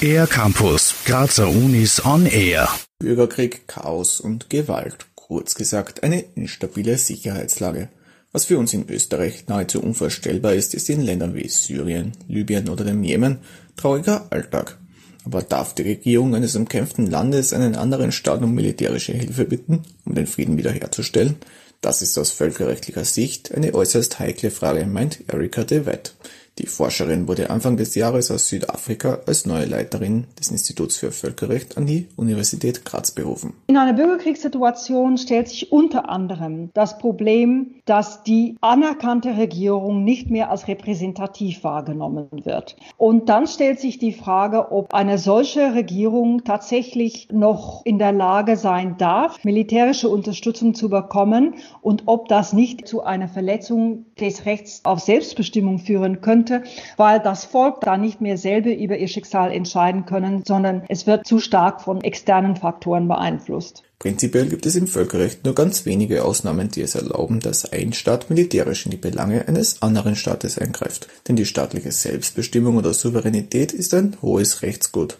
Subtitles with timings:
[0.00, 2.68] Air Campus, Grazer Unis on Air.
[2.98, 5.06] Bürgerkrieg, Chaos und Gewalt.
[5.14, 7.88] Kurz gesagt, eine instabile Sicherheitslage.
[8.32, 12.84] Was für uns in Österreich nahezu unvorstellbar ist, ist in Ländern wie Syrien, Libyen oder
[12.84, 13.38] dem Jemen
[13.76, 14.78] trauriger Alltag.
[15.24, 20.14] Aber darf die Regierung eines umkämpften Landes einen anderen Staat um militärische Hilfe bitten, um
[20.14, 21.36] den Frieden wiederherzustellen?
[21.80, 26.14] Das ist aus völkerrechtlicher Sicht eine äußerst heikle Frage, meint Erika de Wett.
[26.58, 31.76] Die Forscherin wurde Anfang des Jahres aus Südafrika als neue Leiterin des Instituts für Völkerrecht
[31.76, 33.52] an die Universität Graz berufen.
[33.66, 40.50] In einer Bürgerkriegssituation stellt sich unter anderem das Problem, dass die anerkannte Regierung nicht mehr
[40.50, 42.76] als repräsentativ wahrgenommen wird.
[42.96, 48.56] Und dann stellt sich die Frage, ob eine solche Regierung tatsächlich noch in der Lage
[48.56, 54.80] sein darf, militärische Unterstützung zu bekommen und ob das nicht zu einer Verletzung des Rechts
[54.84, 56.62] auf Selbstbestimmung führen könnte könnte,
[56.96, 61.26] weil das Volk da nicht mehr selber über ihr Schicksal entscheiden können, sondern es wird
[61.26, 63.82] zu stark von externen Faktoren beeinflusst.
[63.98, 68.28] Prinzipiell gibt es im Völkerrecht nur ganz wenige Ausnahmen, die es erlauben, dass ein Staat
[68.28, 71.08] militärisch in die Belange eines anderen Staates eingreift.
[71.26, 75.18] Denn die staatliche Selbstbestimmung oder Souveränität ist ein hohes Rechtsgut.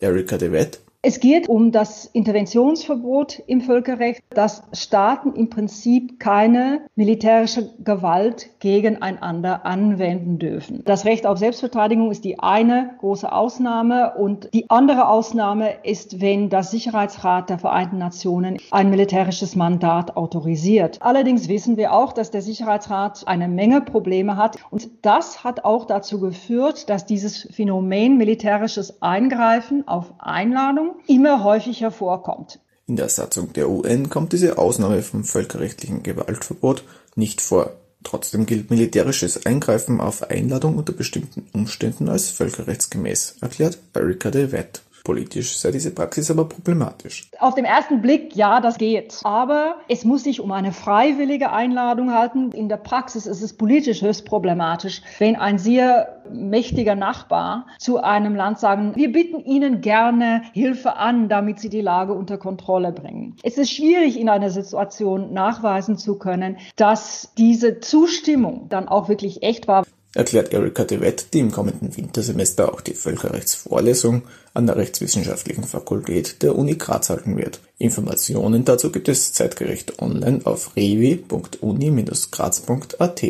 [0.00, 6.80] Erika de Wett es geht um das Interventionsverbot im Völkerrecht, dass Staaten im Prinzip keine
[6.96, 10.82] militärische Gewalt gegeneinander anwenden dürfen.
[10.84, 16.48] Das Recht auf Selbstverteidigung ist die eine große Ausnahme und die andere Ausnahme ist, wenn
[16.48, 20.98] das Sicherheitsrat der Vereinten Nationen ein militärisches Mandat autorisiert.
[21.02, 25.84] Allerdings wissen wir auch, dass der Sicherheitsrat eine Menge Probleme hat und das hat auch
[25.84, 32.60] dazu geführt, dass dieses Phänomen militärisches Eingreifen auf Einladung immer häufiger vorkommt.
[32.86, 36.84] In der Satzung der UN kommt diese Ausnahme vom völkerrechtlichen Gewaltverbot
[37.16, 37.72] nicht vor.
[38.04, 44.82] Trotzdem gilt militärisches Eingreifen auf Einladung unter bestimmten Umständen als völkerrechtsgemäß, erklärt Erika de Wett.
[45.06, 47.30] Politisch sei diese Praxis aber problematisch.
[47.38, 49.20] Auf den ersten Blick, ja, das geht.
[49.22, 52.50] Aber es muss sich um eine freiwillige Einladung halten.
[52.50, 58.34] In der Praxis ist es politisch höchst problematisch, wenn ein sehr mächtiger Nachbar zu einem
[58.34, 63.36] Land sagen, wir bitten Ihnen gerne Hilfe an, damit Sie die Lage unter Kontrolle bringen.
[63.44, 69.44] Es ist schwierig, in einer Situation nachweisen zu können, dass diese Zustimmung dann auch wirklich
[69.44, 69.85] echt war
[70.16, 74.22] erklärt Erika de Wett, die im kommenden Wintersemester auch die Völkerrechtsvorlesung
[74.54, 77.60] an der Rechtswissenschaftlichen Fakultät der Uni Graz halten wird.
[77.78, 83.22] Informationen dazu gibt es zeitgerecht online auf revi.uni-graz.at.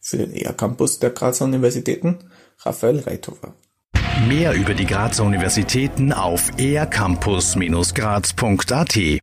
[0.00, 2.18] Für den ER-Campus der Grazer Universitäten
[2.58, 3.54] Raphael Reithofer.
[4.28, 9.20] Mehr über die Grazer Universitäten auf ercampus-graz.at